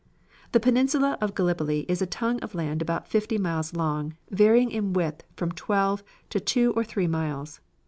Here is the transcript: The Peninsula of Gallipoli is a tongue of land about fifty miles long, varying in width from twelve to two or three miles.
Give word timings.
The 0.51 0.59
Peninsula 0.59 1.15
of 1.21 1.35
Gallipoli 1.35 1.81
is 1.87 2.01
a 2.01 2.07
tongue 2.07 2.39
of 2.39 2.55
land 2.55 2.81
about 2.81 3.07
fifty 3.07 3.37
miles 3.37 3.75
long, 3.75 4.15
varying 4.31 4.71
in 4.71 4.93
width 4.93 5.23
from 5.37 5.51
twelve 5.51 6.03
to 6.31 6.39
two 6.39 6.73
or 6.75 6.83
three 6.83 7.05
miles. 7.05 7.59